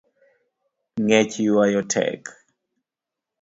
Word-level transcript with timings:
Ngech 1.03 1.35
ywayo 1.45 1.81
tek 1.93 2.21